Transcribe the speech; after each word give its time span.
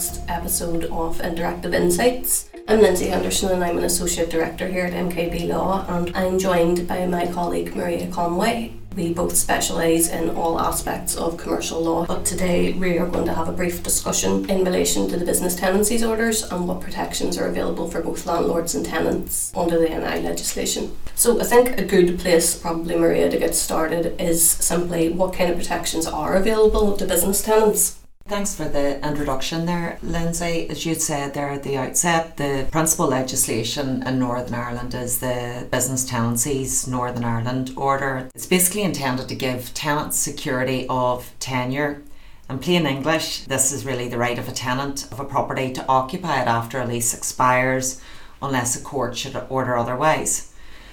next 0.00 0.22
episode 0.28 0.84
of 0.84 1.18
Interactive 1.18 1.74
Insights. 1.74 2.48
I'm 2.66 2.80
Lindsay 2.80 3.08
Henderson 3.08 3.52
and 3.52 3.62
I'm 3.62 3.76
an 3.76 3.84
Associate 3.84 4.30
Director 4.30 4.66
here 4.66 4.86
at 4.86 4.94
MKB 4.94 5.46
Law 5.48 5.84
and 5.90 6.16
I'm 6.16 6.38
joined 6.38 6.88
by 6.88 7.04
my 7.04 7.26
colleague 7.26 7.76
Maria 7.76 8.10
Conway. 8.10 8.72
We 8.96 9.12
both 9.12 9.36
specialise 9.36 10.08
in 10.08 10.30
all 10.30 10.58
aspects 10.58 11.18
of 11.18 11.36
commercial 11.36 11.82
law, 11.82 12.06
but 12.06 12.24
today 12.24 12.72
we 12.72 12.96
are 12.96 13.06
going 13.06 13.26
to 13.26 13.34
have 13.34 13.50
a 13.50 13.52
brief 13.52 13.82
discussion 13.82 14.48
in 14.48 14.64
relation 14.64 15.06
to 15.08 15.18
the 15.18 15.26
business 15.26 15.54
tenancies 15.54 16.02
orders 16.02 16.44
and 16.44 16.66
what 16.66 16.80
protections 16.80 17.36
are 17.36 17.48
available 17.48 17.86
for 17.86 18.00
both 18.00 18.24
landlords 18.24 18.74
and 18.74 18.86
tenants 18.86 19.52
under 19.54 19.78
the 19.78 19.90
NI 19.90 20.22
legislation. 20.22 20.96
So, 21.14 21.38
I 21.38 21.44
think 21.44 21.78
a 21.78 21.84
good 21.84 22.18
place, 22.18 22.58
probably 22.58 22.96
Maria, 22.96 23.30
to 23.30 23.38
get 23.38 23.54
started 23.54 24.18
is 24.18 24.48
simply 24.48 25.10
what 25.10 25.34
kind 25.34 25.50
of 25.50 25.58
protections 25.58 26.06
are 26.06 26.36
available 26.36 26.96
to 26.96 27.04
business 27.04 27.42
tenants. 27.42 27.99
Thanks 28.30 28.54
for 28.54 28.66
the 28.66 29.04
introduction 29.04 29.66
there, 29.66 29.98
Lindsay. 30.04 30.70
As 30.70 30.86
you 30.86 30.94
said 30.94 31.34
there 31.34 31.50
at 31.50 31.64
the 31.64 31.76
outset, 31.76 32.36
the 32.36 32.64
principal 32.70 33.08
legislation 33.08 34.04
in 34.06 34.20
Northern 34.20 34.54
Ireland 34.54 34.94
is 34.94 35.18
the 35.18 35.66
Business 35.72 36.04
Tenancies 36.04 36.86
Northern 36.86 37.24
Ireland 37.24 37.72
Order. 37.76 38.30
It's 38.32 38.46
basically 38.46 38.82
intended 38.82 39.28
to 39.28 39.34
give 39.34 39.74
tenants 39.74 40.16
security 40.16 40.86
of 40.88 41.32
tenure. 41.40 42.04
In 42.48 42.60
plain 42.60 42.86
English, 42.86 43.46
this 43.46 43.72
is 43.72 43.84
really 43.84 44.06
the 44.06 44.18
right 44.18 44.38
of 44.38 44.48
a 44.48 44.52
tenant 44.52 45.10
of 45.10 45.18
a 45.18 45.24
property 45.24 45.72
to 45.72 45.86
occupy 45.88 46.40
it 46.40 46.46
after 46.46 46.80
a 46.80 46.86
lease 46.86 47.12
expires 47.12 48.00
unless 48.40 48.80
a 48.80 48.84
court 48.84 49.16
should 49.16 49.44
order 49.48 49.76
otherwise. 49.76 50.49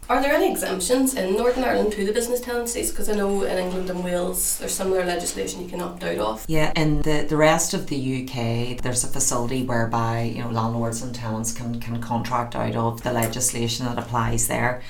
Are 0.10 0.22
there 0.22 0.34
any 0.34 0.50
exemptions 0.50 1.16
in 1.16 1.36
Northern 1.36 1.66
Ireland 1.66 1.92
to 1.94 2.06
the 2.06 2.14
business 2.14 2.40
tenancies? 2.40 2.92
Because 2.92 3.10
I 3.10 3.16
know 3.16 3.44
in 3.44 3.58
England 3.58 3.90
and 3.90 4.06
Wales 4.06 4.58
there's 4.58 4.74
similar 4.74 5.04
legislation 5.04 5.62
you 5.62 5.68
can 5.68 5.82
opt 5.82 6.02
out 6.02 6.18
of. 6.18 6.46
Yeah, 6.48 6.72
in 6.78 7.02
the, 7.02 7.26
the 7.28 7.36
rest 7.36 7.74
of 7.74 7.88
the 7.88 8.24
UK, 8.24 8.82
there's 8.82 9.04
a 9.04 9.08
facility 9.08 9.64
whereby 9.64 10.22
you 10.22 10.42
know 10.42 10.50
landlords 10.50 11.02
and 11.02 11.14
tenants 11.14 11.52
can, 11.52 11.82
can 11.82 12.00
contract 12.02 12.56
out 12.56 12.78
of 12.78 13.04
the 13.04 13.12
legislation 13.12 13.86
that 13.86 14.00
applies 14.00 14.48
there. 14.48 14.82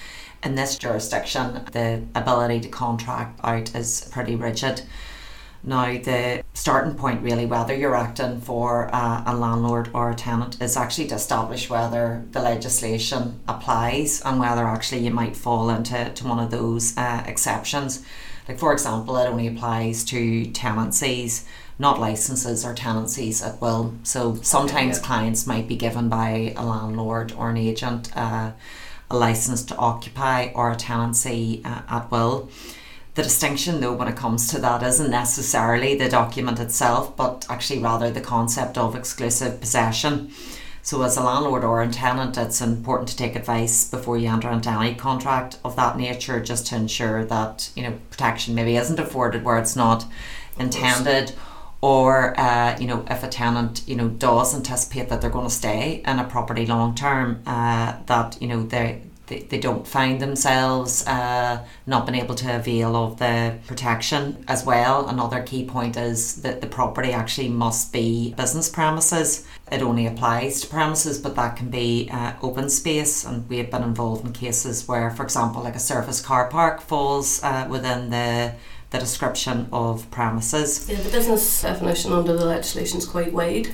In 0.43 0.53
this 0.53 0.77
jurisdiction, 0.77 1.65
the 1.71 2.03
ability 2.13 2.59
to 2.59 2.69
contract 2.69 3.39
out 3.43 3.73
is 3.73 4.07
pretty 4.11 4.35
rigid. 4.35 4.83
Now, 5.67 5.85
the 5.97 6.43
starting 6.53 6.95
point, 6.95 7.21
really, 7.21 7.45
whether 7.45 7.75
you're 7.75 7.93
acting 7.93 8.39
for 8.39 8.85
a, 8.85 9.23
a, 9.27 9.35
landlord 9.35 9.89
or 9.93 10.09
a 10.09 10.15
tenant, 10.15 10.61
is 10.61 10.77
actually 10.77 11.09
to 11.09 11.15
establish 11.15 11.69
whether 11.69 12.23
the 12.31 12.41
legislation 12.41 13.41
applies 13.49 14.21
and 14.21 14.39
whether 14.39 14.63
actually 14.63 15.01
you 15.01 15.11
might 15.11 15.35
fall 15.35 15.69
into 15.69 16.09
to 16.09 16.25
one 16.25 16.39
of 16.39 16.51
those 16.51 16.95
uh, 16.95 17.21
exceptions. 17.27 18.05
Like, 18.47 18.59
for 18.59 18.71
example, 18.71 19.17
it 19.17 19.27
only 19.27 19.45
applies 19.45 20.05
to 20.05 20.45
tenancies, 20.51 21.45
not 21.77 21.99
licenses 21.99 22.63
or 22.63 22.73
tenancies 22.73 23.43
at 23.43 23.59
will. 23.59 23.93
So 24.03 24.35
sometimes 24.35 24.99
clients 24.99 25.45
might 25.45 25.67
be 25.67 25.75
given 25.75 26.07
by 26.07 26.53
a 26.55 26.65
landlord 26.65 27.33
or 27.33 27.49
an 27.49 27.57
agent 27.57 28.15
uh, 28.15 28.51
a 29.09 29.17
license 29.17 29.63
to 29.63 29.75
occupy 29.75 30.49
or 30.55 30.71
a 30.71 30.77
tenancy 30.77 31.61
uh, 31.65 31.81
at 31.89 32.09
will. 32.09 32.49
The 33.17 33.23
distinction, 33.23 33.81
though, 33.81 33.93
when 33.93 34.07
it 34.07 34.15
comes 34.15 34.47
to 34.49 34.59
that, 34.59 34.83
isn't 34.83 35.09
necessarily 35.09 35.95
the 35.97 36.07
document 36.07 36.59
itself, 36.59 37.17
but 37.17 37.47
actually 37.49 37.79
rather 37.79 38.11
the 38.11 38.21
concept 38.21 38.77
of 38.77 38.95
exclusive 38.95 39.59
possession. 39.59 40.29
So, 40.83 41.01
as 41.01 41.17
a 41.17 41.23
landlord 41.23 41.63
or 41.63 41.81
a 41.81 41.87
tenant, 41.87 42.37
it's 42.37 42.61
important 42.61 43.09
to 43.09 43.17
take 43.17 43.35
advice 43.35 43.89
before 43.89 44.19
you 44.19 44.29
enter 44.29 44.51
into 44.51 44.69
any 44.69 44.93
contract 44.93 45.57
of 45.65 45.75
that 45.77 45.97
nature, 45.97 46.39
just 46.39 46.67
to 46.67 46.75
ensure 46.75 47.25
that 47.25 47.71
you 47.75 47.81
know 47.81 47.97
protection 48.11 48.53
maybe 48.53 48.75
isn't 48.75 48.99
afforded 48.99 49.43
where 49.43 49.57
it's 49.57 49.75
not 49.75 50.05
intended, 50.59 51.33
or 51.81 52.39
uh, 52.39 52.77
you 52.79 52.85
know 52.85 53.03
if 53.09 53.23
a 53.23 53.27
tenant 53.27 53.81
you 53.87 53.95
know 53.95 54.09
does 54.09 54.53
anticipate 54.53 55.09
that 55.09 55.21
they're 55.21 55.31
going 55.31 55.49
to 55.49 55.61
stay 55.63 56.03
in 56.05 56.19
a 56.19 56.23
property 56.23 56.67
long 56.67 56.93
term, 56.93 57.41
uh, 57.47 57.95
that 58.05 58.39
you 58.39 58.47
know 58.47 58.61
they 58.61 59.01
they, 59.27 59.39
they 59.39 59.59
don't 59.59 59.87
find 59.87 60.19
themselves 60.19 61.05
uh, 61.05 61.65
not 61.85 62.05
being 62.05 62.21
able 62.21 62.35
to 62.35 62.55
avail 62.55 62.95
of 62.95 63.19
the 63.19 63.57
protection 63.67 64.43
as 64.47 64.65
well. 64.65 65.07
Another 65.07 65.43
key 65.43 65.65
point 65.65 65.97
is 65.97 66.41
that 66.41 66.61
the 66.61 66.67
property 66.67 67.11
actually 67.11 67.49
must 67.49 67.93
be 67.93 68.33
business 68.35 68.69
premises. 68.69 69.45
It 69.71 69.81
only 69.81 70.07
applies 70.07 70.61
to 70.61 70.67
premises, 70.67 71.19
but 71.19 71.35
that 71.35 71.57
can 71.57 71.69
be 71.69 72.09
uh, 72.11 72.33
open 72.41 72.69
space. 72.69 73.25
And 73.25 73.47
we 73.49 73.57
have 73.57 73.69
been 73.69 73.83
involved 73.83 74.25
in 74.25 74.33
cases 74.33 74.87
where, 74.87 75.11
for 75.11 75.23
example, 75.23 75.61
like 75.63 75.75
a 75.75 75.79
surface 75.79 76.21
car 76.21 76.49
park 76.49 76.81
falls 76.81 77.43
uh, 77.43 77.67
within 77.69 78.09
the 78.09 78.53
the 78.89 78.99
description 78.99 79.67
of 79.73 80.09
premises. 80.11 80.89
Yeah, 80.89 81.01
the 81.01 81.09
business 81.09 81.61
definition 81.61 82.13
under 82.13 82.37
the 82.37 82.45
legislation 82.45 82.99
is 82.99 83.05
quite 83.05 83.33
wide. 83.33 83.67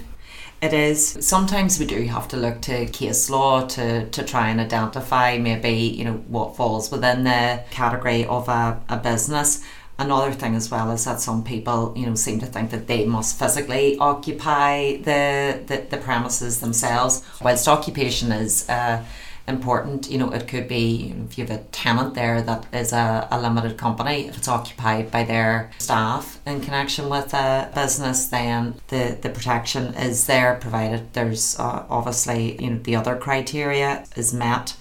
It 0.64 0.72
is. 0.72 1.18
Sometimes 1.20 1.78
we 1.78 1.86
do 1.86 2.04
have 2.04 2.30
to 2.30 2.38
look 2.38 2.62
to 2.62 2.86
case 2.86 3.30
law 3.30 3.68
to, 3.68 4.10
to 4.10 4.24
try 4.24 4.48
and 4.48 4.62
identify 4.62 5.38
maybe, 5.38 5.72
you 5.72 6.06
know, 6.06 6.24
what 6.30 6.56
falls 6.56 6.90
within 6.90 7.26
the 7.26 7.66
category 7.70 8.24
of 8.26 8.48
a, 8.48 8.82
a 8.88 8.96
business. 8.96 9.62
Another 10.00 10.32
thing 10.32 10.56
as 10.56 10.72
well 10.72 10.90
is 10.92 11.04
that 11.04 11.20
some 11.20 11.44
people, 11.44 11.94
you 11.98 12.06
know, 12.06 12.16
seem 12.16 12.40
to 12.40 12.46
think 12.46 12.72
that 12.72 12.88
they 12.88 13.04
must 13.04 13.38
physically 13.38 13.98
occupy 13.98 14.96
the, 14.96 15.62
the, 15.68 15.86
the 15.90 15.98
premises 15.98 16.62
themselves. 16.62 17.24
Whilst 17.42 17.68
occupation 17.68 18.32
is 18.32 18.70
uh, 18.70 19.04
important. 19.48 20.10
You 20.10 20.18
know, 20.18 20.32
it 20.32 20.48
could 20.48 20.68
be 20.68 21.14
if 21.26 21.38
you 21.38 21.46
have 21.46 21.58
a 21.60 21.64
tenant 21.66 22.14
there 22.14 22.42
that 22.42 22.66
is 22.74 22.94
a, 22.94 23.28
a 23.32 23.42
limited 23.42 23.78
company, 23.78 24.28
if 24.28 24.38
it's 24.38 24.48
occupied 24.48 25.12
by 25.12 25.24
their 25.24 25.72
staff 25.80 26.40
in 26.46 26.62
connection 26.62 27.10
with 27.10 27.34
a 27.34 27.70
business, 27.76 28.28
then 28.28 28.76
the, 28.88 29.18
the 29.22 29.30
protection 29.30 29.94
is 29.96 30.26
there 30.28 30.56
provided 30.56 31.14
there's 31.14 31.60
uh, 31.60 31.86
obviously, 31.90 32.62
you 32.62 32.70
know, 32.72 32.80
the 32.80 32.96
other 32.96 33.16
criteria 33.16 34.06
is 34.16 34.34
met. 34.34 34.76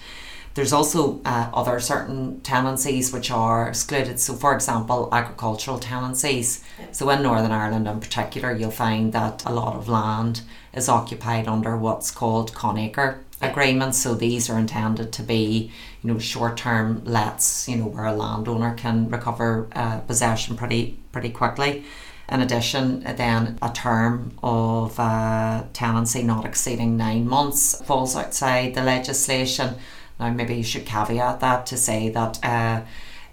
There's 0.54 0.72
also 0.72 1.20
uh, 1.24 1.50
other 1.54 1.80
certain 1.80 2.40
tenancies 2.40 3.12
which 3.12 3.30
are 3.30 3.68
excluded. 3.68 4.20
So, 4.20 4.34
for 4.34 4.54
example, 4.54 5.08
agricultural 5.10 5.78
tenancies. 5.78 6.62
So, 6.90 7.08
in 7.10 7.22
Northern 7.22 7.52
Ireland 7.52 7.88
in 7.88 8.00
particular, 8.00 8.54
you'll 8.54 8.70
find 8.70 9.12
that 9.12 9.44
a 9.46 9.52
lot 9.52 9.76
of 9.76 9.88
land 9.88 10.42
is 10.74 10.88
occupied 10.88 11.48
under 11.48 11.76
what's 11.76 12.10
called 12.10 12.54
Conacre 12.54 13.24
agreements. 13.42 13.98
So 13.98 14.14
these 14.14 14.48
are 14.48 14.58
intended 14.58 15.12
to 15.12 15.22
be, 15.22 15.70
you 16.02 16.12
know, 16.12 16.18
short 16.18 16.56
term 16.56 17.02
lets, 17.04 17.68
you 17.68 17.76
know, 17.76 17.86
where 17.86 18.06
a 18.06 18.14
landowner 18.14 18.74
can 18.74 19.10
recover 19.10 19.68
uh, 19.72 19.98
possession 20.00 20.56
pretty 20.56 20.98
pretty 21.10 21.30
quickly. 21.30 21.84
In 22.28 22.40
addition, 22.40 23.00
then 23.00 23.58
a 23.60 23.70
term 23.70 24.32
of 24.42 24.98
uh, 24.98 25.64
tenancy 25.74 26.22
not 26.22 26.46
exceeding 26.46 26.96
nine 26.96 27.28
months 27.28 27.82
falls 27.82 28.16
outside 28.16 28.74
the 28.74 28.82
legislation. 28.82 29.74
Now, 30.22 30.30
maybe 30.32 30.54
you 30.54 30.62
should 30.62 30.86
caveat 30.86 31.40
that 31.40 31.66
to 31.66 31.76
say 31.76 32.08
that. 32.10 32.38
Uh, 32.44 32.82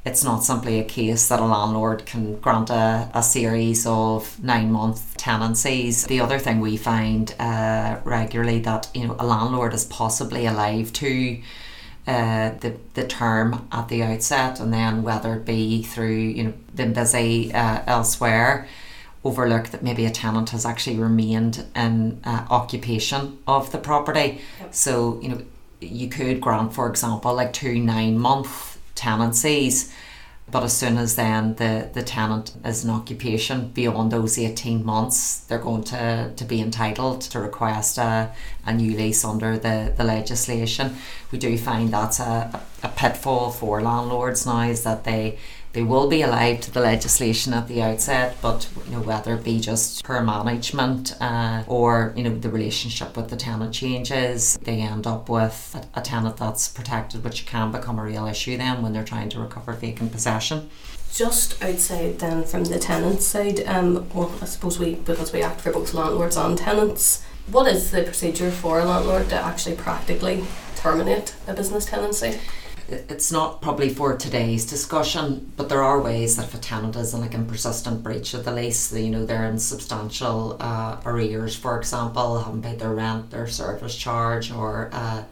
it's 0.06 0.24
not 0.24 0.44
simply 0.44 0.80
a 0.80 0.84
case 0.84 1.28
that 1.28 1.40
a 1.40 1.46
landlord 1.46 2.06
can 2.06 2.40
grant 2.40 2.70
a, 2.70 3.12
a 3.14 3.22
series 3.22 3.86
of 3.86 4.42
nine 4.42 4.72
month 4.72 5.18
tenancies. 5.18 6.06
The 6.06 6.22
other 6.22 6.40
thing 6.40 6.62
we 6.62 6.78
find 6.78 7.36
uh, 7.38 8.00
regularly 8.06 8.60
that 8.60 8.90
you 8.94 9.08
know 9.08 9.16
a 9.20 9.26
landlord 9.26 9.74
is 9.74 9.86
possibly 9.86 10.46
alive 10.46 10.94
to 10.94 11.42
uh, 12.08 12.52
the 12.62 12.78
the 12.94 13.06
term 13.06 13.68
at 13.72 13.90
the 13.90 14.02
outset, 14.02 14.60
and 14.60 14.74
then 14.74 15.04
whether 15.04 15.36
it 15.36 15.46
be 15.46 15.84
through 15.84 16.16
you 16.16 16.44
know 16.46 16.54
been 16.74 16.94
busy 16.94 17.54
uh, 17.54 17.84
elsewhere, 17.86 18.68
overlook 19.26 19.68
that 19.68 19.84
maybe 19.84 20.06
a 20.06 20.10
tenant 20.10 20.52
has 20.52 20.66
actually 20.66 20.98
remained 20.98 21.66
in 21.76 22.22
uh, 22.24 22.48
occupation 22.50 23.38
of 23.46 23.72
the 23.72 23.78
property. 23.78 24.42
So 24.72 25.20
you 25.22 25.30
know 25.30 25.42
you 25.82 26.10
could 26.10 26.42
grant, 26.42 26.74
for 26.74 26.90
example, 26.90 27.34
like 27.34 27.54
two 27.54 27.80
nine 27.80 28.18
month 28.18 28.80
tenancies. 28.96 29.94
But 30.52 30.64
as 30.64 30.76
soon 30.76 30.98
as 30.98 31.16
then 31.16 31.56
the, 31.56 31.90
the 31.94 32.02
tenant 32.02 32.54
is 32.66 32.84
in 32.84 32.90
occupation 32.90 33.68
beyond 33.68 34.12
those 34.12 34.40
18 34.40 34.84
months, 34.84 35.42
they're 35.42 35.60
going 35.60 35.84
to, 35.86 36.34
to 36.36 36.44
be 36.44 36.60
entitled 36.60 37.22
to 37.22 37.40
request 37.40 38.00
a, 38.00 38.34
a 38.66 38.74
new 38.74 38.98
lease 38.98 39.24
under 39.24 39.60
the, 39.60 39.94
the 39.96 40.04
legislation. 40.04 40.96
We 41.32 41.38
do 41.38 41.56
find 41.56 41.92
that's 41.92 42.20
a, 42.20 42.64
a 42.82 42.90
pitfall 42.90 43.52
for 43.52 43.80
landlords 43.82 44.48
now 44.48 44.62
is 44.62 44.84
that 44.84 45.04
they 45.04 45.38
they 45.74 45.84
will 45.84 46.08
be 46.08 46.22
alive 46.22 46.62
to 46.62 46.72
the 46.72 46.80
legislation 46.80 47.54
at 47.54 47.68
the 47.68 47.82
outset, 47.82 48.38
but 48.42 48.68
you 48.86 48.94
know 48.94 49.02
whether 49.02 49.36
it 49.36 49.44
be 49.44 49.60
just 49.60 50.04
poor 50.04 50.22
management 50.22 51.16
uh, 51.22 51.64
or 51.68 52.14
you 52.16 52.24
know 52.24 52.36
the 52.36 52.50
relationship 52.50 53.16
with 53.16 53.30
the 53.30 53.36
tenant 53.36 53.74
changes, 53.74 54.58
they 54.64 54.82
end 54.82 55.06
up 55.06 55.30
with 55.30 55.76
a, 55.96 56.00
a 56.00 56.02
tenant 56.02 56.38
that's 56.38 56.68
protected, 56.68 57.24
which 57.24 57.46
can 57.46 57.72
become 57.72 58.00
a 58.00 58.04
real 58.04 58.26
issue 58.26 58.58
then 58.58 58.82
when 58.82 58.94
they're 58.94 59.04
trying 59.04 59.30
to 59.30 59.40
recover 59.40 59.74
vacant 59.74 60.12
possession 60.12 60.70
just 61.14 61.62
outside 61.62 62.20
then 62.20 62.44
from 62.44 62.66
the 62.66 62.80
tenant 62.80 63.22
side, 63.22 63.66
um, 63.68 64.08
well, 64.14 64.32
I 64.42 64.46
suppose 64.46 64.80
we, 64.80 64.96
because 64.96 65.34
we 65.34 65.42
act 65.42 65.62
for 65.62 65.72
both 65.72 65.94
landlords 65.94 66.38
and 66.38 66.58
tenants, 66.58 67.24
what 67.52 67.68
is 67.68 67.92
the 67.92 68.04
procedure 68.04 68.52
for 68.52 68.80
a 68.80 68.86
landlord 68.86 69.30
to 69.30 69.36
actually 69.36 69.76
practically 69.76 70.44
terminate 70.76 71.36
a 71.48 71.54
business 71.54 71.86
tenancy? 71.86 72.40
It's 72.92 73.32
not 73.32 73.62
probably 73.62 73.90
for 73.90 74.18
today's 74.18 74.66
discussion, 74.66 75.52
but 75.56 75.70
there 75.70 75.84
are 75.84 76.02
ways 76.02 76.38
that 76.38 76.46
if 76.46 76.56
a 76.56 76.58
tenant 76.58 76.96
is 76.96 77.14
in 77.14 77.22
like 77.22 77.34
in 77.34 77.46
persistent 77.46 78.04
breach 78.04 78.34
of 78.34 78.46
the 78.46 78.52
lease, 78.52 78.92
you 78.94 79.10
know, 79.10 79.26
they're 79.26 79.46
in 79.46 79.60
substantial 79.60 80.58
uh, 80.60 80.98
arrears, 81.06 81.56
for 81.56 81.78
example, 81.78 82.40
haven't 82.40 82.64
paid 82.64 82.80
their 82.80 82.94
rent, 82.94 83.30
their 83.32 83.48
service 83.48 83.96
charge, 83.96 84.52
or 84.52 84.90
uh, 84.92 85.24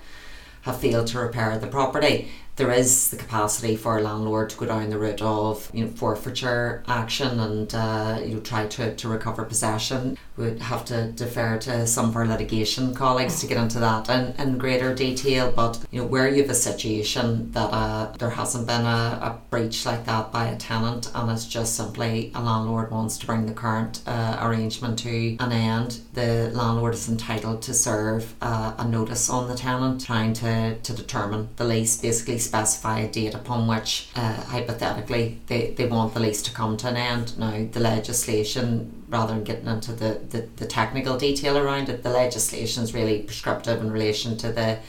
have 0.61 0.79
failed 0.79 1.07
to 1.07 1.19
repair 1.19 1.57
the 1.57 1.67
property 1.67 2.29
there 2.57 2.71
is 2.71 3.09
the 3.09 3.17
capacity 3.17 3.75
for 3.75 3.97
a 3.97 4.01
landlord 4.01 4.49
to 4.49 4.57
go 4.57 4.65
down 4.65 4.89
the 4.89 4.97
route 4.97 5.21
of 5.21 5.69
you 5.73 5.85
know 5.85 5.91
forfeiture 5.91 6.83
action 6.87 7.39
and 7.39 7.73
uh, 7.73 8.19
you 8.23 8.35
know 8.35 8.39
try 8.41 8.65
to, 8.67 8.95
to 8.95 9.07
recover 9.07 9.45
possession. 9.45 10.17
We'd 10.35 10.59
have 10.59 10.85
to 10.85 11.11
defer 11.13 11.57
to 11.59 11.87
some 11.87 12.09
of 12.09 12.15
our 12.15 12.27
litigation 12.27 12.93
colleagues 12.93 13.39
to 13.41 13.47
get 13.47 13.57
into 13.57 13.79
that 13.79 14.09
in, 14.09 14.33
in 14.39 14.57
greater 14.57 14.93
detail. 14.93 15.51
But 15.51 15.79
you 15.91 16.01
know 16.01 16.07
where 16.07 16.27
you 16.27 16.41
have 16.41 16.51
a 16.51 16.55
situation 16.55 17.51
that 17.51 17.69
uh, 17.71 18.11
there 18.17 18.31
hasn't 18.31 18.67
been 18.67 18.85
a, 18.85 19.19
a 19.21 19.39
breach 19.49 19.85
like 19.85 20.05
that 20.05 20.31
by 20.31 20.47
a 20.47 20.57
tenant 20.57 21.11
and 21.13 21.31
it's 21.31 21.45
just 21.45 21.75
simply 21.75 22.31
a 22.33 22.41
landlord 22.41 22.91
wants 22.91 23.17
to 23.19 23.27
bring 23.27 23.45
the 23.45 23.53
current 23.53 24.01
uh, 24.07 24.37
arrangement 24.41 24.97
to 24.99 25.37
an 25.39 25.51
end, 25.51 25.99
the 26.13 26.49
landlord 26.53 26.95
is 26.95 27.07
entitled 27.07 27.61
to 27.61 27.73
serve 27.73 28.33
uh, 28.41 28.73
a 28.79 28.87
notice 28.87 29.29
on 29.29 29.47
the 29.47 29.55
tenant 29.55 30.03
trying 30.03 30.33
to, 30.33 30.75
to 30.79 30.93
determine 30.93 31.49
the 31.57 31.63
lease 31.63 32.01
basically 32.01 32.39
specify 32.47 32.99
a 32.99 33.11
date 33.11 33.35
upon 33.35 33.67
which, 33.67 34.09
uh, 34.15 34.41
hypothetically, 34.55 35.39
they, 35.47 35.71
they 35.77 35.85
want 35.85 36.13
the 36.13 36.19
lease 36.19 36.41
to 36.43 36.51
come 36.51 36.77
to 36.77 36.87
an 36.87 36.97
end. 36.97 37.37
Now, 37.37 37.67
the 37.71 37.79
legislation, 37.79 39.03
rather 39.09 39.33
than 39.33 39.43
getting 39.43 39.67
into 39.67 39.91
the, 39.93 40.11
the, 40.29 40.41
the 40.55 40.65
technical 40.65 41.17
detail 41.17 41.57
around 41.57 41.89
it, 41.89 42.03
the 42.03 42.09
legislation 42.09 42.83
is 42.83 42.93
really 42.93 43.19
prescriptive 43.23 43.81
in 43.81 43.91
relation 43.91 44.37
to 44.37 44.51
the 44.51 44.79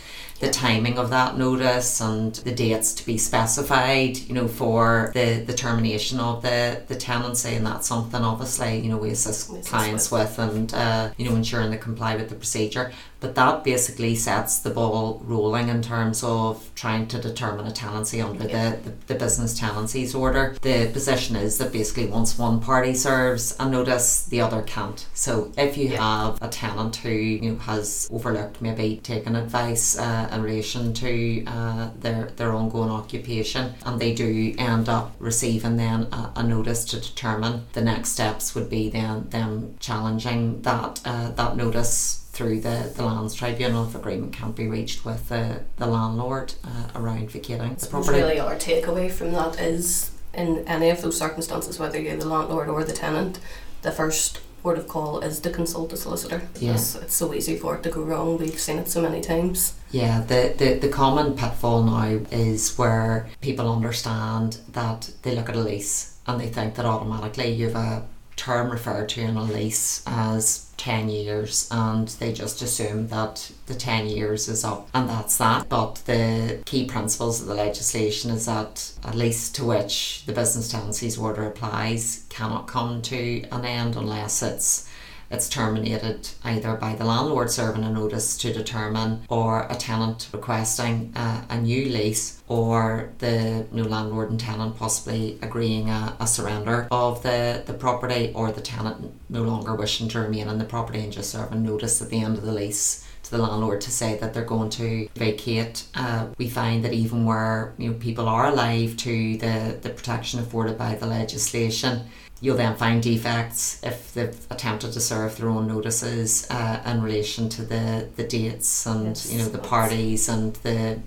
the 0.41 0.51
timing 0.51 0.99
of 0.99 1.11
that 1.11 1.37
notice 1.37 2.01
and 2.01 2.35
the 2.37 2.53
dates 2.53 2.95
to 2.95 3.07
be 3.07 3.19
specified, 3.19 4.19
you 4.19 4.35
know, 4.35 4.49
for 4.49 5.11
the, 5.15 5.43
the 5.47 5.53
termination 5.53 6.21
of 6.21 6.43
the, 6.43 6.83
the 6.87 6.95
tenancy 6.95 7.55
and 7.55 7.67
that's 7.67 7.89
something 7.89 8.23
obviously, 8.23 8.79
you 8.79 8.89
know, 8.89 8.97
we 8.97 9.11
assist, 9.11 9.51
we 9.51 9.61
clients 9.63 10.11
with. 10.11 10.39
with 10.39 10.39
and 10.39 10.75
uh, 10.75 11.11
you 11.17 11.29
know, 11.29 11.35
ensuring 11.35 11.71
they 11.71 11.77
comply 11.77 12.17
with 12.17 12.29
the 12.29 12.35
procedure. 12.35 12.93
But 13.21 13.35
that 13.35 13.65
basically 13.65 14.15
sets 14.15 14.61
the 14.61 14.71
ball 14.71 15.21
rolling 15.25 15.69
in 15.69 15.83
terms 15.83 16.23
of 16.23 16.71
trying 16.77 17.09
to 17.09 17.21
determine 17.21 17.67
a 17.67 17.73
tenancy 17.73 18.21
under 18.21 18.47
yeah. 18.47 18.71
the, 18.71 18.91
the, 18.91 18.97
the, 19.09 19.15
business 19.17 19.59
tenancies 19.59 20.15
order. 20.15 20.57
The 20.63 20.89
position 20.93 21.35
is 21.35 21.59
that 21.59 21.73
basically 21.73 22.07
once 22.07 22.39
one 22.39 22.61
party 22.61 22.95
serves 22.95 23.57
a 23.59 23.69
notice, 23.69 24.25
the 24.27 24.41
other 24.41 24.63
can't. 24.63 25.05
So 25.15 25.53
if 25.57 25.77
you 25.77 25.89
yeah. 25.89 26.27
have 26.27 26.41
a 26.41 26.49
tenant 26.49 26.95
who 26.97 27.11
you 27.11 27.51
know, 27.53 27.59
has 27.59 28.09
overlooked 28.13 28.63
maybe 28.63 28.99
taken 28.99 29.35
advice 29.35 29.99
uh, 29.99 30.28
in 30.33 30.43
relation 30.43 30.93
to 30.95 31.45
uh, 31.47 31.91
their, 31.99 32.27
their 32.37 32.53
ongoing 32.53 32.91
occupation 32.91 33.75
and 33.85 34.01
they 34.01 34.15
do 34.15 34.55
end 34.59 34.89
up 34.89 35.15
receiving 35.19 35.77
then 35.77 36.09
a, 36.13 36.33
a, 36.37 36.43
notice 36.43 36.85
to 36.85 37.01
determine 37.01 37.65
the 37.73 37.81
next 37.81 38.11
steps 38.11 38.55
would 38.55 38.71
be 38.71 38.89
then 38.89 39.29
them 39.31 39.77
challenging 39.81 40.63
that 40.63 41.01
uh, 41.05 41.31
that 41.31 41.57
notice 41.57 42.29
through 42.33 42.61
the, 42.61 42.93
the 42.95 43.05
lands 43.05 43.35
tribunal 43.35 43.85
if 43.85 43.95
agreement 43.95 44.33
can't 44.33 44.55
be 44.55 44.69
reached 44.69 45.05
with 45.05 45.29
the, 45.29 45.61
the 45.77 45.87
landlord 45.87 46.55
uh, 46.63 46.89
around 46.95 47.31
vacating 47.31 47.75
the 47.75 47.87
property. 47.87 48.19
Really, 48.19 48.39
our 48.39 48.55
takeaway 48.55 49.11
from 49.11 49.33
that 49.33 49.59
is 49.59 50.13
in 50.33 50.65
any 50.69 50.91
of 50.91 51.03
those 51.03 51.19
circumstances, 51.19 51.81
whether 51.81 52.01
you're 52.01 52.17
the 52.17 52.29
landlord 52.29 52.69
or 52.69 52.85
the 52.85 52.93
tenant, 52.93 53.41
the 53.83 53.91
first 53.91 54.41
port 54.63 54.79
of 54.79 54.89
call 54.89 55.21
is 55.21 55.41
to 55.41 55.51
consult 55.51 55.93
a 55.93 55.97
solicitor. 55.97 56.43
Yeah. 56.59 56.75
It's, 56.75 56.95
it's 56.95 57.15
so 57.15 57.33
easy 57.35 57.57
for 57.57 57.77
it 57.77 57.83
to 57.85 57.91
go 57.91 58.03
wrong. 58.03 58.39
We've 58.39 58.59
seen 58.59 58.79
it 58.79 58.89
so 58.89 59.03
many 59.03 59.21
times. 59.21 59.75
Yeah, 59.91 60.21
the, 60.21 60.55
the, 60.57 60.75
the 60.75 60.89
common 60.89 61.35
pitfall 61.35 61.83
now 61.83 62.21
is 62.31 62.77
where 62.77 63.29
people 63.41 63.73
understand 63.73 64.59
that 64.73 65.11
they 65.23 65.35
look 65.35 65.49
at 65.49 65.57
a 65.57 65.61
lease 65.61 66.19
and 66.27 66.41
they 66.41 66.49
think 66.49 66.75
that 66.75 66.85
automatically 66.85 67.51
you 67.51 67.71
have 67.71 67.77
a 67.77 68.07
term 68.39 68.71
referred 68.71 69.09
to 69.11 69.21
in 69.21 69.37
a 69.37 69.43
lease 69.43 70.03
as 70.07 70.69
10 70.79 71.09
years 71.09 71.69
and 71.73 72.09
they 72.21 72.33
just 72.33 72.63
assume 72.63 73.09
that 73.09 73.51
the 73.67 73.75
10 73.75 74.07
years 74.07 74.49
is 74.49 74.65
up 74.65 74.89
and 74.95 75.09
that's 75.09 75.37
that. 75.37 75.69
But 75.69 75.97
the 76.07 76.63
key 76.65 76.87
principles 76.87 77.43
of 77.43 77.49
the 77.49 77.55
legislation 77.55 78.31
is 78.31 78.47
that 78.47 78.93
a 79.05 79.15
lease 79.15 79.51
to 79.51 79.65
which 79.65 80.23
the 80.25 80.33
business 80.33 80.71
tenancies 80.71 81.19
order 81.19 81.47
applies 81.47 82.25
cannot 82.29 82.69
come 82.69 83.03
to 83.03 83.45
an 83.51 83.65
end 83.65 83.97
unless 83.97 84.43
it's 84.43 84.88
it's 85.31 85.49
terminated 85.49 86.29
either 86.45 86.75
by 86.75 86.95
the 86.95 87.05
landlord 87.05 87.51
serving 87.51 87.85
a 87.85 87.91
notice 87.91 88.37
to 88.39 88.53
determine 88.53 89.23
or 89.29 89.67
a 89.69 89.75
tenant 89.75 90.29
requesting 90.33 91.13
a, 91.17 91.45
a 91.51 91.61
new 91.61 91.85
lease 91.87 92.43
or 92.49 93.11
the 93.19 93.67
new 93.73 93.85
landlord 93.85 94.31
and 94.31 94.41
tenant 94.41 94.77
possibly 94.77 95.39
agreeing 95.43 95.91
a, 95.91 96.17
a 96.21 96.27
surrender 96.27 96.89
of 96.91 97.23
the, 97.23 97.63
the 97.67 97.75
property 97.75 98.33
or 98.35 98.51
the 98.53 98.61
tenant 98.61 99.13
no 99.29 99.43
longer 99.43 99.75
wishing 99.75 100.09
to 100.09 100.21
remain 100.21 100.49
in 100.49 100.59
the 100.59 100.65
property 100.65 101.01
and 101.01 101.13
just 101.13 101.31
serving 101.31 101.63
notice 101.63 102.01
at 102.01 102.09
the 102.09 102.23
end 102.23 102.37
of 102.39 102.45
the 102.45 102.53
lease 102.53 103.05
to 103.29 103.37
the 103.37 103.43
landlord 103.43 103.81
to 103.83 103.91
say 103.91 104.17
that 104.17 104.33
they're 104.33 104.45
going 104.45 104.71
to 104.71 105.09
vacate. 105.15 105.85
Uh, 105.95 106.29
we 106.39 106.49
find 106.49 106.85
that 106.85 106.93
even 106.93 107.25
where 107.25 107.75
you 107.77 107.91
know 107.91 107.97
people 107.99 108.29
are 108.29 108.47
alive 108.47 108.97
to 108.97 109.37
the, 109.37 109.79
the 109.83 109.91
protection 109.91 110.41
afforded 110.41 110.79
by 110.79 110.95
the 110.95 111.07
legislation, 111.07 112.07
You'll 112.41 112.57
then 112.57 112.77
find 112.77 113.03
defects 113.03 113.81
if 113.83 114.15
they've 114.15 114.47
attempted 114.51 114.93
to 114.93 115.01
serve 115.01 115.37
their 115.37 115.49
own 115.49 115.67
notices 115.67 116.47
uh, 116.51 116.81
in 116.87 117.03
relation 117.03 117.49
to 117.51 117.63
the, 117.63 118.09
the 118.15 118.25
dates 118.25 118.87
and 118.87 119.09
yes, 119.09 119.33
you 119.33 119.39
know 119.39 119.49
the 119.49 119.59
parties 119.59 120.29
and 120.29 120.55
the. 120.57 121.01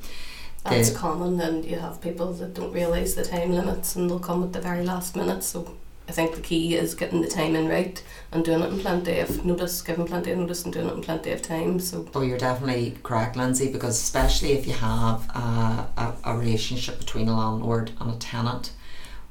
That's 0.64 0.92
common, 0.92 1.40
and 1.40 1.66
you 1.66 1.80
have 1.80 2.02
people 2.02 2.34
that 2.34 2.54
don't 2.54 2.72
realise 2.72 3.16
the 3.16 3.24
time 3.24 3.52
limits 3.52 3.96
and 3.96 4.10
they'll 4.10 4.20
come 4.20 4.44
at 4.44 4.54
the 4.54 4.62
very 4.62 4.84
last 4.84 5.16
minute. 5.16 5.44
So 5.44 5.76
I 6.08 6.12
think 6.12 6.36
the 6.36 6.42
key 6.42 6.76
is 6.76 6.94
getting 6.94 7.22
the 7.22 7.28
timing 7.28 7.70
right 7.70 8.04
and 8.34 8.44
doing 8.44 8.62
it 8.62 8.74
in 8.74 8.80
plenty 8.80 9.20
of 9.20 9.46
notice, 9.46 9.82
giving 9.82 10.06
plenty 10.06 10.32
of 10.32 10.40
notice 10.40 10.66
and 10.66 10.74
doing 10.74 10.88
it 10.88 10.94
in 10.94 11.02
plenty 11.02 11.32
of 11.32 11.42
time. 11.42 11.80
So. 11.80 12.06
Oh, 12.14 12.22
you're 12.22 12.38
definitely 12.38 12.98
correct, 13.02 13.38
Lindsay, 13.38 13.72
because 13.72 13.98
especially 13.98 14.52
if 14.52 14.68
you 14.68 14.74
have 14.74 15.30
a, 15.30 15.88
a, 15.98 16.14
a 16.26 16.38
relationship 16.38 17.00
between 17.00 17.30
a 17.30 17.38
landlord 17.38 17.92
and 18.00 18.12
a 18.12 18.18
tenant, 18.18 18.74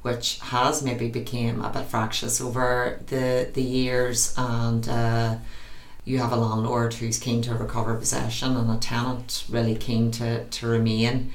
which 0.01 0.39
has 0.39 0.81
maybe 0.81 1.07
became 1.07 1.61
a 1.61 1.69
bit 1.69 1.85
fractious 1.85 2.41
over 2.41 2.99
the 3.07 3.49
the 3.53 3.61
years 3.61 4.33
and 4.37 4.87
uh, 4.89 5.35
you 6.05 6.17
have 6.17 6.31
a 6.31 6.35
landlord 6.35 6.95
who's 6.95 7.19
keen 7.19 7.41
to 7.43 7.53
recover 7.53 7.95
possession 7.95 8.57
and 8.57 8.71
a 8.71 8.77
tenant 8.77 9.45
really 9.49 9.75
keen 9.75 10.11
to, 10.11 10.45
to 10.45 10.67
remain 10.67 11.31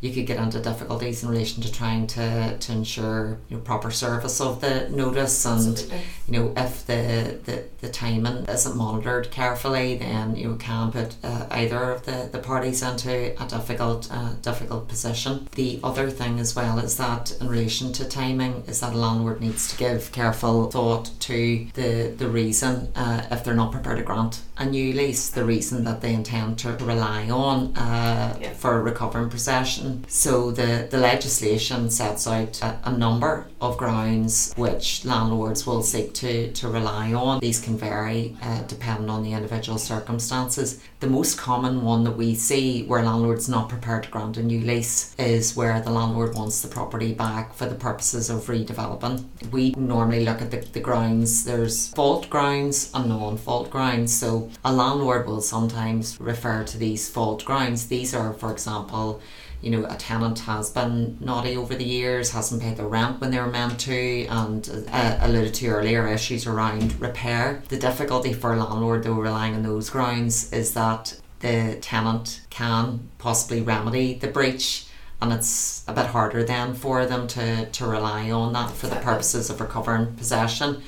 you 0.00 0.12
could 0.12 0.26
get 0.26 0.38
into 0.38 0.60
difficulties 0.60 1.22
in 1.22 1.28
relation 1.28 1.62
to 1.62 1.72
trying 1.72 2.06
to, 2.06 2.56
to 2.58 2.72
ensure 2.72 3.38
you 3.48 3.56
know, 3.56 3.62
proper 3.62 3.90
service 3.90 4.40
of 4.40 4.60
the 4.60 4.88
notice 4.90 5.44
and 5.44 5.68
Absolutely. 5.68 6.00
you 6.28 6.38
know 6.38 6.52
if 6.56 6.86
the, 6.86 7.38
the, 7.44 7.64
the 7.80 7.88
timing 7.88 8.44
isn't 8.44 8.76
monitored 8.76 9.30
carefully 9.30 9.96
then 9.96 10.36
you 10.36 10.54
can 10.56 10.92
put 10.92 11.16
uh, 11.24 11.46
either 11.50 11.90
of 11.90 12.04
the, 12.06 12.28
the 12.30 12.38
parties 12.38 12.82
into 12.82 13.34
a 13.42 13.48
difficult 13.48 14.08
uh, 14.10 14.34
difficult 14.42 14.88
position. 14.88 15.48
The 15.52 15.80
other 15.82 16.10
thing 16.10 16.38
as 16.38 16.54
well 16.54 16.78
is 16.78 16.96
that 16.98 17.36
in 17.40 17.48
relation 17.48 17.92
to 17.94 18.04
timing 18.04 18.64
is 18.66 18.80
that 18.80 18.92
a 18.92 18.96
landlord 18.96 19.40
needs 19.40 19.70
to 19.70 19.76
give 19.76 20.12
careful 20.12 20.70
thought 20.70 21.10
to 21.20 21.66
the, 21.74 22.14
the 22.16 22.28
reason 22.28 22.92
uh, 22.94 23.26
if 23.30 23.42
they're 23.42 23.54
not 23.54 23.72
prepared 23.72 23.98
to 23.98 24.04
grant 24.04 24.42
a 24.56 24.66
new 24.66 24.92
lease 24.92 25.30
the 25.30 25.44
reason 25.44 25.84
that 25.84 26.00
they 26.00 26.12
intend 26.12 26.58
to 26.58 26.72
rely 26.78 27.28
on 27.30 27.76
uh, 27.76 28.36
yeah. 28.40 28.52
for 28.52 28.82
recovering 28.82 29.30
possession 29.30 29.87
so 30.08 30.50
the, 30.50 30.88
the 30.90 30.98
legislation 30.98 31.90
sets 31.90 32.26
out 32.26 32.60
a, 32.62 32.78
a, 32.84 32.92
number 32.92 33.46
of 33.60 33.76
grounds 33.76 34.52
which 34.56 35.04
landlords 35.04 35.66
will 35.66 35.82
seek 35.82 36.14
to, 36.14 36.52
to 36.52 36.68
rely 36.68 37.12
on. 37.12 37.40
These 37.40 37.60
can 37.60 37.76
vary 37.76 38.36
uh, 38.42 38.62
depending 38.62 39.10
on 39.10 39.22
the 39.22 39.32
individual 39.32 39.78
circumstances. 39.78 40.82
The 41.00 41.06
most 41.06 41.38
common 41.38 41.82
one 41.82 42.04
that 42.04 42.16
we 42.16 42.34
see 42.34 42.84
where 42.84 43.02
landlords 43.02 43.48
not 43.48 43.68
prepared 43.68 44.04
to 44.04 44.10
grant 44.10 44.36
a 44.36 44.42
new 44.42 44.60
lease 44.60 45.14
is 45.18 45.56
where 45.56 45.80
the 45.80 45.90
landlord 45.90 46.34
wants 46.34 46.60
the 46.60 46.68
property 46.68 47.14
back 47.14 47.54
for 47.54 47.66
the 47.66 47.74
purposes 47.74 48.30
of 48.30 48.46
redevelopment. 48.46 49.24
We 49.50 49.70
normally 49.72 50.24
look 50.24 50.42
at 50.42 50.50
the, 50.50 50.58
the 50.58 50.80
grounds. 50.80 51.44
There's 51.44 51.88
fault 51.88 52.28
grounds 52.30 52.90
and 52.94 53.08
non-fault 53.08 53.70
grounds. 53.70 54.12
So 54.12 54.50
a 54.64 54.72
landlord 54.72 55.26
will 55.26 55.40
sometimes 55.40 56.20
refer 56.20 56.64
to 56.64 56.78
these 56.78 57.08
fault 57.08 57.44
grounds. 57.44 57.86
These 57.86 58.14
are, 58.14 58.32
for 58.32 58.52
example, 58.52 59.20
you 59.60 59.70
know, 59.70 59.84
a 59.86 59.96
tenant 59.96 60.40
has 60.40 60.70
been 60.70 61.18
naughty 61.20 61.56
over 61.56 61.74
the 61.74 61.84
years, 61.84 62.30
hasn't 62.30 62.62
paid 62.62 62.76
the 62.76 62.86
rent 62.86 63.20
when 63.20 63.30
they 63.30 63.40
were 63.40 63.46
meant 63.46 63.80
to, 63.80 64.26
and 64.26 64.86
uh, 64.90 65.18
alluded 65.20 65.54
to 65.54 65.68
earlier 65.68 66.06
issues 66.06 66.46
around 66.46 67.00
repair. 67.00 67.62
The 67.68 67.78
difficulty 67.78 68.32
for 68.32 68.54
a 68.54 68.56
landlord, 68.56 69.04
though, 69.04 69.14
relying 69.14 69.54
on 69.54 69.62
those 69.62 69.90
grounds, 69.90 70.52
is 70.52 70.74
that 70.74 71.20
the 71.40 71.78
tenant 71.80 72.42
can 72.50 73.08
possibly 73.18 73.62
remedy 73.62 74.14
the 74.14 74.28
breach 74.28 74.88
and 75.20 75.32
it's 75.32 75.84
a 75.88 75.92
bit 75.92 76.06
harder 76.06 76.44
then 76.44 76.74
for 76.74 77.04
them 77.06 77.26
to, 77.26 77.66
to 77.66 77.86
rely 77.86 78.30
on 78.30 78.52
that 78.52 78.70
for 78.70 78.86
the 78.86 78.96
purposes 78.96 79.50
of 79.50 79.60
recovering 79.60 80.14
possession. 80.14 80.82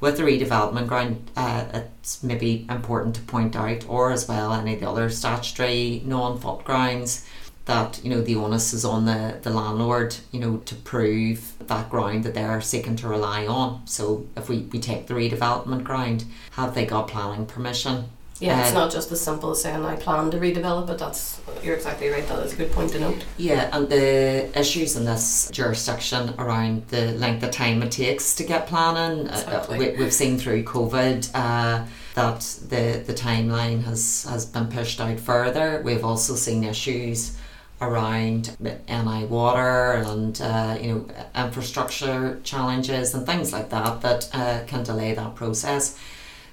With 0.00 0.16
the 0.16 0.22
redevelopment 0.24 0.88
ground, 0.88 1.30
uh, 1.36 1.64
it's 1.72 2.22
maybe 2.22 2.66
important 2.68 3.14
to 3.16 3.22
point 3.22 3.56
out, 3.56 3.86
or 3.88 4.12
as 4.12 4.28
well 4.28 4.52
any 4.52 4.74
of 4.74 4.80
the 4.80 4.90
other 4.90 5.08
statutory 5.08 6.02
non 6.04 6.38
fault 6.38 6.64
grounds, 6.64 7.26
that 7.66 8.00
you 8.02 8.10
know 8.10 8.20
the 8.22 8.34
onus 8.36 8.72
is 8.72 8.84
on 8.84 9.04
the, 9.04 9.38
the 9.42 9.50
landlord 9.50 10.16
you 10.32 10.40
know 10.40 10.56
to 10.58 10.74
prove 10.76 11.52
that 11.66 11.90
ground 11.90 12.24
that 12.24 12.34
they're 12.34 12.60
seeking 12.60 12.96
to 12.96 13.08
rely 13.08 13.46
on 13.46 13.82
so 13.86 14.26
if 14.36 14.48
we, 14.48 14.58
we 14.72 14.78
take 14.80 15.06
the 15.06 15.14
redevelopment 15.14 15.84
ground 15.84 16.24
have 16.52 16.74
they 16.74 16.86
got 16.86 17.08
planning 17.08 17.44
permission 17.46 18.04
Yeah, 18.38 18.60
it's 18.60 18.72
Uh, 18.72 18.80
not 18.80 18.92
just 18.92 19.10
as 19.12 19.20
simple 19.20 19.50
as 19.50 19.62
saying 19.62 19.82
I 19.84 19.96
plan 19.96 20.30
to 20.30 20.38
redevelop 20.38 20.90
it. 20.90 20.98
That's 20.98 21.40
you're 21.64 21.74
exactly 21.74 22.08
right. 22.10 22.28
That 22.28 22.44
is 22.44 22.52
a 22.52 22.56
good 22.56 22.70
point 22.70 22.90
to 22.92 22.98
note. 23.00 23.24
Yeah, 23.38 23.70
and 23.72 23.88
the 23.88 24.50
issues 24.54 24.94
in 24.94 25.06
this 25.06 25.48
jurisdiction 25.50 26.34
around 26.38 26.86
the 26.88 27.12
length 27.12 27.42
of 27.44 27.50
time 27.50 27.82
it 27.82 27.92
takes 27.92 28.34
to 28.34 28.44
get 28.44 28.66
planning, 28.66 29.26
uh, 29.28 29.32
Exactly. 29.32 29.76
uh, 29.76 29.80
we, 29.80 29.86
we've 29.98 30.12
seen 30.12 30.36
through 30.38 30.64
COVID 30.64 31.30
uh, 31.34 31.86
that 32.14 32.40
the, 32.68 33.02
the 33.06 33.14
timeline 33.14 33.82
has, 33.84 34.24
has 34.28 34.44
been 34.44 34.66
pushed 34.68 35.00
out 35.00 35.18
further. 35.18 35.80
We've 35.82 36.04
also 36.04 36.34
seen 36.34 36.62
issues 36.62 37.38
around 37.80 38.56
NI 38.60 39.24
water 39.26 39.92
and 40.06 40.40
uh, 40.40 40.78
you 40.80 40.88
know 40.92 41.06
infrastructure 41.34 42.40
challenges 42.42 43.14
and 43.14 43.26
things 43.26 43.52
like 43.52 43.70
that 43.70 44.00
that 44.00 44.28
uh, 44.32 44.60
can 44.66 44.82
delay 44.82 45.14
that 45.14 45.34
process. 45.34 45.98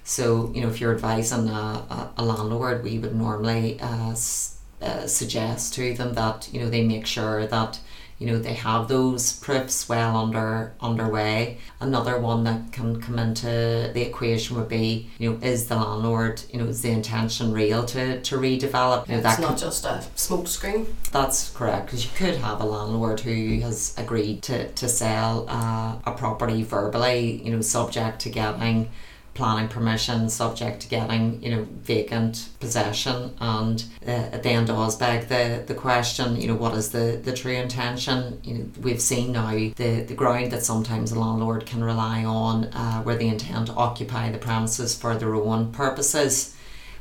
So, 0.03 0.51
you 0.53 0.61
know, 0.61 0.67
if 0.67 0.81
you're 0.81 0.93
advising 0.93 1.47
a, 1.47 2.11
a, 2.17 2.25
landlord, 2.25 2.83
we 2.83 2.99
would 2.99 3.15
normally 3.15 3.79
uh, 3.79 4.11
s- 4.11 4.57
uh, 4.81 5.07
suggest 5.07 5.73
to 5.75 5.93
them 5.93 6.13
that, 6.15 6.49
you 6.51 6.59
know, 6.59 6.69
they 6.69 6.83
make 6.83 7.05
sure 7.05 7.47
that, 7.47 7.79
you 8.23 8.31
know, 8.31 8.39
they 8.39 8.53
have 8.53 8.87
those 8.87 9.33
proofs 9.33 9.89
well 9.89 10.15
under 10.15 10.73
underway. 10.79 11.57
Another 11.81 12.17
one 12.19 12.45
that 12.45 12.71
can 12.71 13.01
come 13.01 13.19
into 13.19 13.91
the 13.93 14.01
equation 14.01 14.55
would 14.55 14.69
be, 14.69 15.09
you 15.17 15.29
know, 15.29 15.39
is 15.41 15.67
the 15.67 15.75
landlord, 15.75 16.41
you 16.49 16.57
know, 16.57 16.67
is 16.67 16.81
the 16.81 16.91
intention 16.91 17.51
real 17.51 17.83
to, 17.83 18.21
to 18.21 18.37
redevelop? 18.37 19.09
You 19.09 19.17
know, 19.17 19.29
it's 19.29 19.39
not 19.39 19.57
just 19.57 19.83
a 19.83 20.01
smoke 20.15 20.47
screen. 20.47 20.87
that's 21.11 21.49
correct, 21.49 21.87
because 21.87 22.05
you 22.05 22.11
could 22.15 22.35
have 22.35 22.61
a 22.61 22.65
landlord 22.65 23.19
who 23.19 23.59
has 23.59 23.93
agreed 23.97 24.41
to, 24.43 24.71
to 24.71 24.87
sell 24.87 25.45
uh, 25.49 25.97
a 26.05 26.13
property 26.15 26.63
verbally, 26.63 27.41
you 27.43 27.51
know, 27.51 27.59
subject 27.59 28.19
to 28.21 28.29
getting 28.29 28.89
planning 29.33 29.67
permission, 29.67 30.29
subject 30.29 30.81
to 30.81 30.87
getting, 30.87 31.41
you 31.41 31.51
know, 31.51 31.67
vacant 31.81 32.49
possession. 32.59 33.33
And 33.39 33.83
uh, 34.05 34.37
does 34.37 34.95
beg 34.95 35.27
the, 35.27 35.63
the 35.65 35.73
question, 35.73 36.39
you 36.39 36.47
know, 36.47 36.55
what 36.55 36.75
is 36.75 36.91
the, 36.91 37.19
the 37.23 37.33
true 37.33 37.53
intention? 37.53 38.39
You 38.43 38.53
know, 38.53 38.65
we've 38.81 39.01
seen 39.01 39.31
now 39.31 39.51
the, 39.51 40.05
the 40.07 40.13
ground 40.13 40.51
that 40.51 40.63
sometimes 40.63 41.11
a 41.11 41.19
landlord 41.19 41.65
can 41.65 41.83
rely 41.83 42.23
on 42.23 42.65
uh, 42.65 43.01
where 43.01 43.15
they 43.15 43.27
intend 43.27 43.67
to 43.67 43.73
occupy 43.73 44.31
the 44.31 44.37
premises 44.37 44.95
for 44.95 45.15
their 45.15 45.33
own 45.35 45.71
purposes 45.71 46.55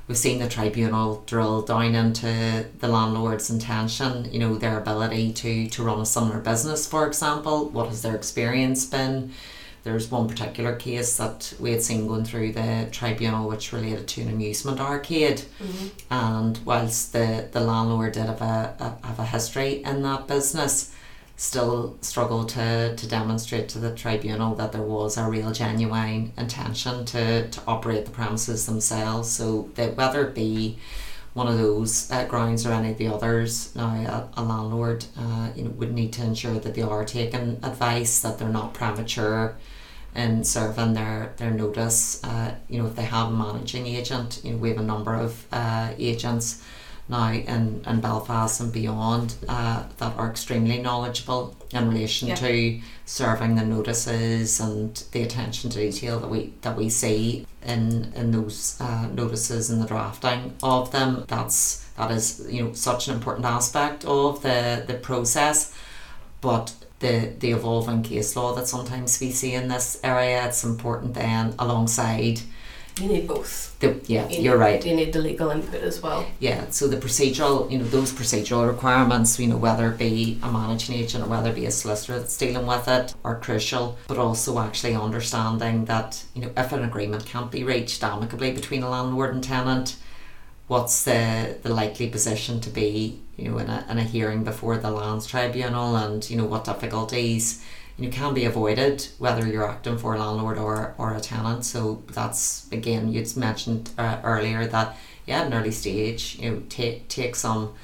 we've 0.08 0.18
seen 0.18 0.38
the 0.38 0.48
tribunal 0.48 1.22
drill 1.26 1.62
down 1.62 1.94
into 1.94 2.66
the 2.80 2.88
landlord's 2.88 3.50
intention, 3.50 4.30
you 4.32 4.38
know, 4.38 4.56
their 4.56 4.78
ability 4.78 5.32
to, 5.32 5.68
to 5.68 5.82
run 5.82 6.00
a 6.00 6.06
similar 6.06 6.38
business, 6.38 6.86
for 6.86 7.06
example. 7.06 7.68
What 7.68 7.88
has 7.88 8.02
their 8.02 8.14
experience 8.14 8.84
been? 8.84 9.32
There's 9.84 10.10
one 10.10 10.28
particular 10.28 10.76
case 10.76 11.16
that 11.16 11.54
we 11.58 11.72
had 11.72 11.82
seen 11.82 12.06
going 12.06 12.24
through 12.24 12.52
the 12.52 12.88
tribunal 12.92 13.48
which 13.48 13.72
related 13.72 14.06
to 14.08 14.22
an 14.22 14.28
amusement 14.28 14.80
arcade. 14.80 15.42
Mm-hmm. 15.60 15.86
And 16.10 16.58
whilst 16.64 17.12
the, 17.12 17.48
the 17.50 17.60
landlord 17.60 18.12
did 18.12 18.26
have 18.26 18.42
a, 18.42 18.74
a, 18.78 19.06
have 19.06 19.18
a 19.18 19.26
history 19.26 19.82
in 19.82 20.02
that 20.02 20.28
business, 20.28 20.94
still 21.36 21.96
struggled 22.00 22.48
to, 22.50 22.94
to 22.94 23.08
demonstrate 23.08 23.68
to 23.70 23.80
the 23.80 23.92
tribunal 23.94 24.54
that 24.54 24.70
there 24.70 24.82
was 24.82 25.16
a 25.16 25.28
real 25.28 25.50
genuine 25.50 26.32
intention 26.38 27.04
to, 27.06 27.48
to 27.48 27.60
operate 27.66 28.04
the 28.04 28.12
premises 28.12 28.66
themselves. 28.66 29.28
So 29.28 29.68
that 29.74 29.96
whether 29.96 30.28
it 30.28 30.34
be 30.34 30.78
one 31.34 31.48
of 31.48 31.56
those 31.56 32.10
uh, 32.10 32.24
grounds 32.26 32.66
or 32.66 32.72
any 32.72 32.90
of 32.90 32.98
the 32.98 33.08
others, 33.08 33.74
now 33.74 33.88
a, 34.36 34.40
a 34.40 34.42
landlord 34.42 35.04
uh, 35.18 35.48
you 35.56 35.64
know, 35.64 35.70
would 35.70 35.92
need 35.92 36.12
to 36.12 36.22
ensure 36.22 36.58
that 36.58 36.74
they 36.74 36.82
are 36.82 37.04
taking 37.04 37.58
advice, 37.62 38.20
that 38.20 38.38
they're 38.38 38.48
not 38.48 38.74
premature 38.74 39.56
in 40.14 40.44
serving 40.44 40.92
their, 40.92 41.32
their 41.38 41.50
notice. 41.50 42.22
Uh, 42.22 42.54
you 42.68 42.80
know, 42.80 42.86
if 42.86 42.96
they 42.96 43.02
have 43.04 43.28
a 43.28 43.30
managing 43.30 43.86
agent, 43.86 44.40
you 44.44 44.52
know, 44.52 44.58
we 44.58 44.68
have 44.68 44.78
a 44.78 44.82
number 44.82 45.14
of 45.14 45.46
uh, 45.52 45.92
agents 45.96 46.62
now 47.08 47.30
in, 47.32 47.82
in 47.86 48.00
Belfast 48.00 48.60
and 48.60 48.72
beyond 48.72 49.34
uh, 49.48 49.82
that 49.98 50.16
are 50.16 50.30
extremely 50.30 50.78
knowledgeable 50.78 51.56
in 51.72 51.88
relation 51.88 52.28
Yeah. 52.28 52.36
to 52.36 52.80
serving 53.06 53.56
the 53.56 53.64
notices 53.64 54.60
and 54.60 54.94
the 55.12 55.22
attention 55.22 55.70
to 55.70 55.78
detail 55.78 56.20
that 56.20 56.28
we 56.30 56.52
that 56.62 56.76
we 56.76 56.88
see 56.88 57.46
in 57.66 58.12
in 58.14 58.30
those 58.30 58.76
uh, 58.80 59.06
notices 59.12 59.70
and 59.70 59.82
the 59.82 59.86
drafting 59.86 60.54
of 60.62 60.90
them. 60.92 61.24
That's 61.28 61.84
that 61.96 62.10
is 62.10 62.46
you 62.48 62.62
know 62.64 62.72
such 62.72 63.08
an 63.08 63.14
important 63.14 63.46
aspect 63.46 64.04
of 64.04 64.42
the 64.42 64.84
the 64.86 64.94
process, 64.94 65.74
but. 66.40 66.74
The, 67.00 67.32
the 67.40 67.50
evolving 67.50 68.04
case 68.04 68.36
law 68.36 68.54
that 68.54 68.68
sometimes 68.68 69.18
we 69.20 69.32
see 69.32 69.54
in 69.54 69.66
this 69.66 69.98
area, 70.04 70.46
it's 70.46 70.62
important 70.62 71.14
then 71.14 71.52
alongside 71.58 72.42
You 73.00 73.08
need 73.08 73.26
both. 73.26 73.78
the 73.80 73.98
yeah, 74.06 74.28
You 74.28 74.42
you're 74.42 74.54
need- 74.54 74.60
right. 74.60 74.86
You 74.86 74.94
need 74.94 75.12
the 75.14 75.18
legal 75.18 75.50
input 75.50 75.80
as 75.82 76.02
well. 76.02 76.26
Yeah, 76.40 76.68
so 76.70 76.86
the 76.88 76.98
procedural, 76.98 77.70
you 77.70 77.78
know, 77.78 77.84
those 77.84 78.12
procedural 78.12 78.68
requirements, 78.68 79.38
you 79.38 79.46
know, 79.46 79.56
whether 79.56 79.90
it 79.90 79.98
be 79.98 80.38
a 80.42 80.52
managing 80.52 80.96
agent 80.96 81.24
or 81.24 81.26
whether 81.28 81.48
it 81.50 81.54
be 81.54 81.64
a 81.66 81.70
solicitor 81.70 82.18
that's 82.18 82.36
dealing 82.36 82.66
with 82.66 82.86
it, 82.88 83.14
are 83.24 83.38
crucial. 83.38 83.96
But 84.08 84.18
also 84.18 84.58
actually 84.58 84.94
understanding 84.94 85.86
that, 85.86 86.22
you 86.34 86.42
know, 86.42 86.50
if 86.56 86.70
an 86.72 86.84
agreement 86.84 87.24
can't 87.24 87.50
be 87.50 87.64
reached 87.64 88.04
amicably 88.04 88.52
between 88.52 88.82
a 88.82 88.90
landlord 88.90 89.34
and 89.34 89.42
tenant, 89.42 89.96
what's 90.68 91.04
the, 91.04 91.56
the 91.62 91.72
likely 91.72 92.08
position 92.08 92.60
to 92.60 92.70
be, 92.70 93.20
you 93.36 93.48
know, 93.48 93.58
in 93.58 93.70
a, 93.70 93.86
in 93.88 93.98
a 93.98 94.04
hearing 94.04 94.44
before 94.44 94.76
the 94.76 94.90
lands 94.90 95.26
tribunal 95.26 95.96
and, 95.96 96.28
you 96.28 96.36
know, 96.36 96.44
what 96.44 96.64
difficulties 96.64 97.64
you 98.02 98.10
can 98.10 98.34
be 98.34 98.44
avoided 98.44 99.06
whether 99.18 99.46
you're 99.46 99.68
acting 99.68 99.98
for 99.98 100.14
a 100.14 100.18
landlord 100.18 100.58
or, 100.58 100.94
or 100.98 101.14
a 101.14 101.20
tenant. 101.20 101.64
So 101.64 102.02
that's 102.12 102.70
again, 102.72 103.12
you'd 103.12 103.36
mentioned 103.36 103.90
uh, 103.98 104.20
earlier 104.24 104.66
that 104.66 104.96
yeah, 105.26 105.40
at 105.40 105.46
an 105.46 105.54
early 105.54 105.70
stage, 105.70 106.36
you 106.38 106.50
know, 106.50 106.62
take 106.68 107.08
take 107.08 107.36
some 107.36 107.74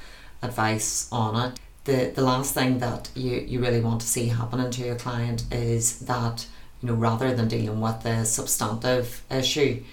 advice 0.41 1.07
on 1.11 1.51
it. 1.51 1.59
The 1.85 2.11
the 2.13 2.21
last 2.21 2.53
thing 2.53 2.79
that 2.79 3.09
you, 3.15 3.37
you 3.37 3.61
really 3.61 3.81
want 3.81 4.01
to 4.01 4.07
see 4.07 4.27
happening 4.27 4.71
to 4.71 4.81
your 4.83 4.95
client 4.95 5.45
is 5.51 5.99
that, 5.99 6.45
you 6.81 6.89
know, 6.89 6.95
rather 6.95 7.33
than 7.33 7.47
dealing 7.47 7.79
with 7.79 8.03
the 8.03 8.25
substantive 8.25 9.23
issue, 9.31 9.83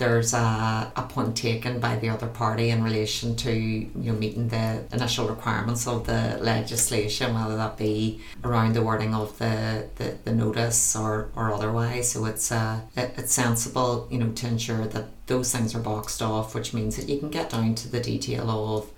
there's 0.00 0.32
a, 0.34 0.90
a 0.96 1.02
point 1.14 1.36
taken 1.36 1.78
by 1.78 1.94
the 1.96 2.08
other 2.08 2.26
party 2.26 2.70
in 2.70 2.82
relation 2.82 3.36
to 3.36 3.52
you 3.52 3.90
know 4.10 4.14
meeting 4.24 4.48
the 4.48 4.82
initial 4.92 5.28
requirements 5.28 5.86
of 5.86 6.06
the 6.06 6.38
legislation, 6.40 7.34
whether 7.34 7.56
that 7.56 7.76
be 7.76 8.20
around 8.42 8.74
the 8.74 8.82
wording 8.82 9.14
of 9.14 9.38
the, 9.38 9.86
the, 9.96 10.16
the 10.24 10.32
notice 10.32 10.96
or, 10.96 11.28
or 11.36 11.52
otherwise. 11.52 12.10
So 12.12 12.24
it's 12.24 12.50
uh, 12.50 12.80
it, 12.96 13.12
it's 13.18 13.32
sensible 13.32 14.08
you 14.10 14.18
know 14.18 14.32
to 14.32 14.46
ensure 14.48 14.86
that 14.86 15.06
those 15.26 15.52
things 15.54 15.74
are 15.76 15.80
boxed 15.80 16.22
off, 16.22 16.54
which 16.54 16.72
means 16.74 16.96
that 16.96 17.08
you 17.08 17.18
can 17.20 17.30
get 17.30 17.50
down 17.50 17.74
to 17.76 17.88
the 17.88 18.00
detail 18.00 18.50
of 18.76 18.90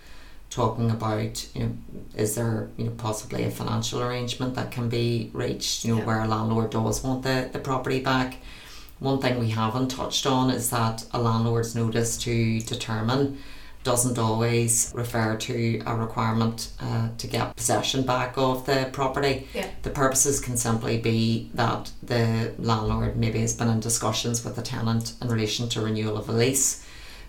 talking 0.50 0.90
about 0.90 1.48
you 1.54 1.62
know 1.64 1.72
is 2.14 2.34
there 2.36 2.68
you 2.76 2.84
know 2.84 2.90
possibly 2.92 3.42
a 3.44 3.50
financial 3.50 4.02
arrangement 4.02 4.54
that 4.54 4.70
can 4.70 4.86
be 4.88 5.30
reached 5.32 5.82
you 5.84 5.90
know 5.92 6.00
Yeah. 6.00 6.06
where 6.06 6.20
a 6.22 6.28
landlord 6.28 6.70
does 6.70 7.02
want 7.02 7.22
the, 7.22 7.48
the 7.52 7.58
property 7.58 8.00
back 8.00 8.36
one 8.98 9.20
thing 9.20 9.38
we 9.38 9.50
haven't 9.50 9.88
touched 9.88 10.26
on 10.26 10.50
is 10.50 10.70
that 10.70 11.04
a 11.12 11.20
landlord's 11.20 11.74
notice 11.74 12.16
to 12.18 12.60
determine 12.60 13.38
doesn't 13.84 14.18
always 14.18 14.92
refer 14.94 15.36
to 15.36 15.82
a 15.86 15.96
requirement 15.96 16.70
uh, 16.80 17.08
to 17.18 17.26
get 17.26 17.56
possession 17.56 18.02
back 18.02 18.38
of 18.38 18.64
the 18.66 18.88
property. 18.92 19.48
Yeah. 19.54 19.68
The 19.82 19.90
purposes 19.90 20.38
can 20.38 20.56
simply 20.56 20.98
be 20.98 21.50
that 21.54 21.90
the 22.02 22.54
landlord 22.58 23.16
maybe 23.16 23.40
has 23.40 23.54
been 23.54 23.68
in 23.68 23.80
discussions 23.80 24.44
with 24.44 24.54
the 24.56 24.62
tenant 24.62 25.14
in 25.20 25.28
relation 25.28 25.68
to 25.70 25.80
renewal 25.80 26.16
of 26.16 26.28
a 26.28 26.32
lease. 26.32 26.86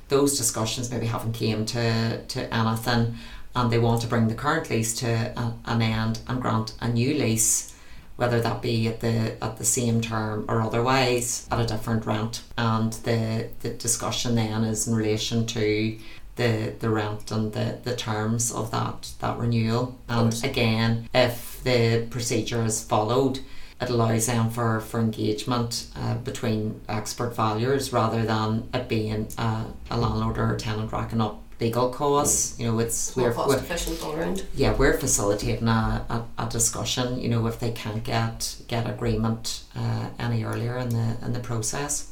Those 0.09 0.37
discussions 0.37 0.91
maybe 0.91 1.07
haven't 1.07 1.33
came 1.33 1.65
to, 1.65 2.23
to 2.23 2.53
anything 2.53 3.15
and 3.55 3.71
they 3.71 3.79
want 3.79 4.01
to 4.01 4.07
bring 4.07 4.27
the 4.27 4.35
current 4.35 4.69
lease 4.69 4.93
to 4.99 5.07
a, 5.07 5.55
an 5.65 5.81
end 5.81 6.19
and 6.27 6.41
grant 6.41 6.73
a 6.81 6.87
new 6.87 7.13
lease 7.15 7.73
whether 8.15 8.39
that 8.41 8.61
be 8.61 8.87
at 8.87 8.99
the 8.99 9.43
at 9.43 9.57
the 9.57 9.65
same 9.65 10.01
term 10.01 10.45
or 10.47 10.61
otherwise 10.61 11.47
at 11.51 11.59
a 11.59 11.65
different 11.65 12.05
rent 12.05 12.43
and 12.57 12.93
the 12.93 13.47
the 13.61 13.69
discussion 13.69 14.35
then 14.35 14.63
is 14.63 14.87
in 14.87 14.95
relation 14.95 15.45
to 15.45 15.97
the 16.35 16.73
the 16.79 16.89
rent 16.89 17.31
and 17.31 17.53
the, 17.53 17.79
the 17.83 17.95
terms 17.95 18.51
of 18.51 18.71
that 18.71 19.11
that 19.19 19.37
renewal. 19.37 19.97
And 20.07 20.33
again 20.43 21.09
if 21.13 21.61
the 21.63 22.07
procedure 22.09 22.63
is 22.63 22.83
followed 22.83 23.39
it 23.81 23.89
allows 23.89 24.27
them 24.27 24.49
for, 24.49 24.79
for 24.79 24.99
engagement 24.99 25.87
uh, 25.95 26.15
between 26.15 26.79
expert 26.87 27.35
valuers 27.35 27.91
rather 27.91 28.23
than 28.23 28.69
it 28.73 28.87
being 28.87 29.27
uh, 29.37 29.65
a 29.89 29.97
landlord 29.97 30.37
or 30.37 30.53
a 30.53 30.57
tenant 30.57 30.91
racking 30.91 31.19
up 31.19 31.42
legal 31.59 31.89
costs 31.89 32.59
you 32.59 32.65
know 32.67 32.79
it's 32.79 33.09
It's 33.09 33.17
more 33.17 33.27
we're, 33.29 33.33
cost 33.33 33.49
we're 33.49 33.57
efficient 33.57 34.03
all 34.03 34.13
around. 34.15 34.45
yeah, 34.55 34.73
we're 34.73 34.97
facilitating 34.97 35.67
a, 35.67 36.05
a, 36.09 36.43
a 36.43 36.49
discussion. 36.49 37.19
You 37.19 37.29
know, 37.29 37.47
if 37.47 37.59
they 37.59 37.71
can't 37.71 38.03
get 38.03 38.57
get 38.67 38.89
agreement 38.89 39.63
uh, 39.75 40.09
any 40.19 40.43
earlier 40.43 40.77
in 40.77 40.89
the 40.89 41.17
in 41.25 41.33
the 41.33 41.39
process. 41.39 42.09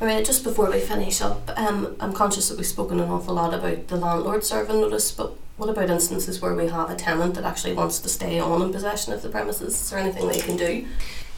Alright, 0.00 0.24
just 0.26 0.42
before 0.42 0.68
we 0.70 0.80
finish 0.80 1.20
up, 1.22 1.48
um, 1.56 1.94
I'm 2.00 2.12
conscious 2.12 2.48
that 2.48 2.56
we've 2.58 2.66
spoken 2.66 2.98
an 2.98 3.08
awful 3.08 3.34
lot 3.34 3.54
about 3.54 3.86
the 3.86 3.96
landlord 3.96 4.42
serving 4.44 4.80
notice, 4.80 5.12
but 5.12 5.32
What 5.58 5.68
about 5.68 5.90
instances 5.90 6.40
where 6.42 6.54
we 6.54 6.66
have 6.68 6.90
a 6.90 6.96
tenant 6.96 7.34
that 7.34 7.44
actually 7.44 7.74
wants 7.74 8.00
to 8.00 8.08
stay 8.08 8.40
on 8.40 8.62
in 8.62 8.72
possession 8.72 9.12
of 9.12 9.20
the 9.22 9.28
premises? 9.28 9.74
Is 9.80 9.90
there 9.90 9.98
anything 10.00 10.26
they 10.26 10.40
can 10.40 10.56
do? 10.56 10.86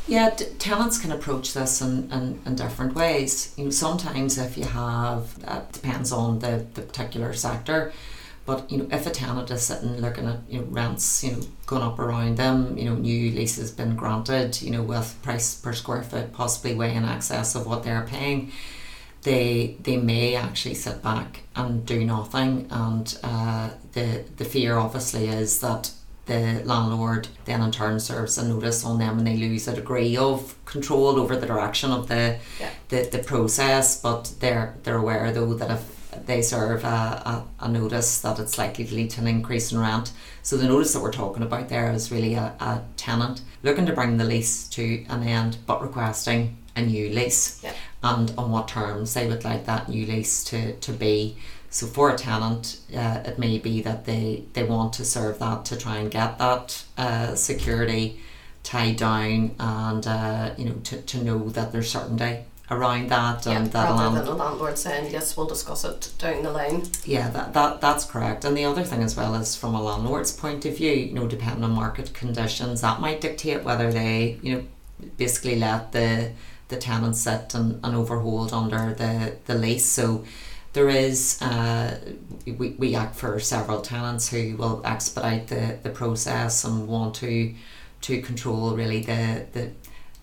Yeah, 0.06 0.30
t- 0.30 0.44
tenants 0.58 0.98
can 0.98 1.12
approach 1.12 1.54
this 1.54 1.80
in, 1.80 2.10
in, 2.12 2.40
in 2.44 2.54
different 2.56 2.94
ways. 2.94 3.54
You 3.56 3.64
know, 3.64 3.70
sometimes 3.70 4.36
if 4.36 4.58
you 4.58 4.64
have, 4.64 5.38
that 5.40 5.72
depends 5.72 6.12
on 6.12 6.40
the, 6.40 6.66
the 6.74 6.82
particular 6.82 7.32
sector, 7.32 7.92
but 8.44 8.70
you 8.70 8.78
know, 8.78 8.88
if 8.90 9.06
a 9.06 9.10
tenant 9.10 9.50
is 9.50 9.62
sitting 9.62 9.96
looking 10.02 10.26
at 10.28 10.40
you 10.48 10.60
know 10.60 10.66
rents, 10.66 11.24
you 11.24 11.32
know, 11.32 11.40
going 11.64 11.82
up 11.82 11.98
around 11.98 12.36
them, 12.36 12.76
you 12.76 12.84
know, 12.84 12.96
new 12.96 13.30
leases 13.30 13.70
been 13.70 13.96
granted, 13.96 14.60
you 14.60 14.70
know, 14.70 14.82
with 14.82 15.18
price 15.22 15.54
per 15.54 15.72
square 15.72 16.02
foot 16.02 16.32
possibly 16.34 16.74
way 16.74 16.94
in 16.94 17.04
excess 17.06 17.54
of 17.54 17.66
what 17.66 17.82
they're 17.82 18.06
paying, 18.06 18.52
they 19.22 19.76
they 19.82 19.96
may 19.96 20.34
actually 20.36 20.74
sit 20.74 21.02
back 21.02 21.40
and 21.56 21.86
do 21.86 22.04
nothing, 22.04 22.66
and 22.70 23.18
uh, 23.22 23.70
the 23.92 24.24
the 24.36 24.44
fear 24.44 24.76
obviously 24.76 25.28
is 25.28 25.60
that 25.60 25.90
the 26.26 26.62
landlord 26.64 27.28
then 27.44 27.60
in 27.62 27.70
turn 27.70 28.00
serves 28.00 28.38
a 28.38 28.44
notice 28.48 28.84
on 28.84 28.98
them 28.98 29.18
and 29.18 29.26
they 29.26 29.36
lose 29.36 29.68
a 29.68 29.74
degree 29.74 30.16
of 30.16 30.54
control 30.64 31.18
over 31.20 31.36
the 31.36 31.46
direction 31.46 31.90
of 31.92 32.08
the 32.08 32.38
Yeah. 32.60 32.70
the, 32.88 33.02
the 33.12 33.18
process 33.18 34.00
but 34.00 34.32
they're 34.40 34.74
they're 34.82 34.96
aware 34.96 35.30
though 35.32 35.54
that 35.54 35.70
if 35.70 35.82
they 36.26 36.42
serve 36.42 36.84
a, 36.84 36.86
a, 36.88 37.44
a 37.64 37.68
notice 37.68 38.20
that 38.20 38.38
it's 38.38 38.56
likely 38.56 38.84
to 38.84 38.94
lead 38.94 39.10
to 39.10 39.20
an 39.20 39.26
increase 39.26 39.72
in 39.72 39.78
rent 39.78 40.12
so 40.42 40.56
the 40.56 40.66
notice 40.68 40.92
that 40.92 41.00
we're 41.02 41.12
talking 41.12 41.42
about 41.42 41.68
there 41.68 41.92
is 41.92 42.10
really 42.12 42.34
a, 42.34 42.54
a 42.60 42.82
tenant 42.96 43.42
looking 43.62 43.84
to 43.86 43.92
bring 43.92 44.16
the 44.16 44.24
lease 44.24 44.66
to 44.68 45.04
an 45.08 45.22
end 45.24 45.56
but 45.66 45.82
requesting 45.82 46.56
a 46.76 46.82
new 46.82 47.10
lease 47.10 47.60
Yeah. 47.62 47.72
and 48.02 48.32
on 48.38 48.50
what 48.50 48.68
terms 48.68 49.12
they 49.14 49.26
would 49.26 49.44
like 49.44 49.66
that 49.66 49.88
new 49.88 50.06
lease 50.06 50.42
to, 50.44 50.74
to 50.76 50.92
be 50.92 51.36
so 51.74 51.88
for 51.88 52.08
a 52.10 52.16
tenant, 52.16 52.78
uh, 52.96 53.22
it 53.24 53.36
may 53.36 53.58
be 53.58 53.82
that 53.82 54.04
they, 54.04 54.44
they 54.52 54.62
want 54.62 54.92
to 54.92 55.04
serve 55.04 55.40
that 55.40 55.64
to 55.64 55.76
try 55.76 55.96
and 55.96 56.08
get 56.08 56.38
that 56.38 56.84
uh, 56.96 57.34
security 57.34 58.20
tied 58.62 58.96
down 58.96 59.56
and 59.58 60.06
uh, 60.06 60.54
you 60.56 60.66
know 60.66 60.74
to, 60.84 61.02
to 61.02 61.24
know 61.24 61.48
that 61.48 61.72
there's 61.72 61.90
certainty 61.90 62.44
around 62.70 63.08
that 63.10 63.44
Yeah, 63.44 63.58
and 63.58 63.72
that 63.72 63.90
rather 63.90 64.04
land, 64.04 64.16
than 64.18 64.26
a 64.28 64.34
landlord 64.36 64.78
saying, 64.78 65.12
yes, 65.12 65.36
we'll 65.36 65.48
discuss 65.48 65.84
it 65.84 66.12
down 66.16 66.44
the 66.44 66.52
line. 66.52 66.84
yeah 67.04 67.28
that, 67.30 67.52
that 67.54 67.80
that's 67.80 68.04
correct 68.04 68.44
and 68.44 68.56
the 68.56 68.64
other 68.64 68.84
thing 68.84 69.02
as 69.02 69.16
well 69.16 69.34
is 69.34 69.56
from 69.56 69.74
a 69.74 69.82
landlord's 69.82 70.30
point 70.32 70.64
of 70.64 70.76
view 70.76 70.92
you 70.92 71.12
know 71.12 71.26
depending 71.26 71.64
on 71.64 71.72
market 71.72 72.14
conditions 72.14 72.82
that 72.82 73.00
might 73.00 73.20
dictate 73.20 73.64
whether 73.64 73.92
they 73.92 74.38
you 74.42 74.54
know 74.54 74.64
basically 75.18 75.56
let 75.56 75.90
the 75.90 76.30
the 76.68 76.76
tenant 76.76 77.16
sit 77.16 77.52
and, 77.52 77.84
and 77.84 77.94
overhold 77.96 78.52
under 78.52 78.94
the, 78.94 79.36
the 79.46 79.54
lease 79.56 79.84
so 79.84 80.24
there 80.74 80.88
is 80.88 81.40
uh, 81.40 81.98
we, 82.46 82.70
we 82.70 82.94
act 82.94 83.16
for 83.16 83.40
several 83.40 83.80
tenants 83.80 84.28
who 84.28 84.56
will 84.56 84.82
expedite 84.84 85.46
the, 85.46 85.78
the 85.82 85.90
process 85.90 86.64
and 86.64 86.86
want 86.86 87.14
to 87.16 87.54
to 88.02 88.20
control 88.20 88.76
really 88.76 89.00
the 89.00 89.46
the, 89.52 89.70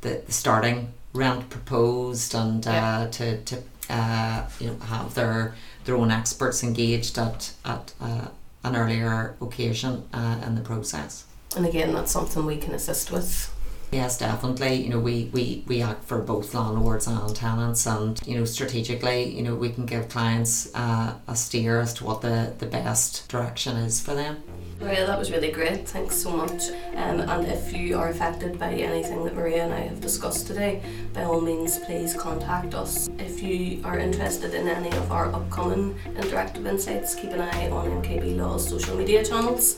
the, 0.01 0.22
the 0.25 0.31
starting 0.31 0.93
rent 1.13 1.50
proposed 1.50 2.36
and 2.36 2.67
uh, 2.67 3.08
to, 3.10 3.41
to 3.43 3.63
uh, 3.89 4.48
you 4.60 4.67
know 4.67 4.79
have 4.86 5.13
their 5.15 5.55
their 5.86 5.96
own 5.96 6.12
experts 6.12 6.63
engaged 6.63 7.17
at 7.17 7.53
at 7.65 7.93
uh, 8.00 8.27
an 8.63 8.75
earlier 8.75 9.36
occasion 9.41 10.03
uh, 10.13 10.39
in 10.46 10.55
the 10.55 10.62
process. 10.62 11.25
And 11.55 11.65
again, 11.65 11.93
that's 11.93 12.12
something 12.12 12.46
we 12.46 12.58
can 12.58 12.74
assist 12.74 13.12
with. 13.12 13.53
Yes, 13.91 14.17
definitely. 14.17 14.75
You 14.75 14.89
know, 14.89 15.00
we, 15.00 15.29
we, 15.33 15.65
we 15.67 15.81
act 15.81 16.05
for 16.05 16.19
both 16.19 16.53
landlords 16.53 17.07
and 17.07 17.36
tenants, 17.36 17.86
and 17.86 18.19
you 18.25 18.38
know, 18.38 18.45
strategically, 18.45 19.24
you 19.36 19.43
know, 19.43 19.53
we 19.53 19.69
can 19.69 19.86
give 19.86 20.07
clients 20.07 20.74
uh, 20.74 21.15
a 21.27 21.36
steer 21.36 21.81
as 21.81 21.93
to 21.95 22.05
what 22.05 22.21
the, 22.21 22.53
the 22.60 22.67
best 22.67 23.27
direction 23.27 23.75
is 23.75 24.00
for 24.00 24.15
them. 24.15 24.41
Maria, 24.79 25.05
that 25.05 25.19
was 25.19 25.29
really 25.29 25.51
great. 25.51 25.88
Thanks 25.88 26.15
so 26.15 26.31
much. 26.31 26.69
Um, 26.95 27.19
and 27.19 27.48
if 27.48 27.71
you 27.71 27.98
are 27.98 28.10
affected 28.10 28.57
by 28.57 28.74
anything 28.74 29.24
that 29.25 29.36
Maria 29.36 29.65
and 29.65 29.74
I 29.74 29.81
have 29.81 30.01
discussed 30.01 30.48
today, 30.48 30.81
by 31.13 31.24
all 31.24 31.39
means, 31.39 31.77
please 31.79 32.16
contact 32.16 32.74
us. 32.74 33.07
If 33.20 33.44
you 33.44 33.81
are 33.83 34.00
interested 34.00 34.55
in 34.55 34.68
any 34.68 34.89
of 34.98 35.11
our 35.11 35.27
upcoming 35.35 35.94
interactive 36.16 36.66
insights, 36.66 37.13
keep 37.13 37.31
an 37.31 37.42
eye 37.42 37.70
on 37.70 38.01
MKB 38.01 38.37
Law's 38.37 38.68
social 38.68 38.96
media 38.96 39.24
channels. 39.24 39.77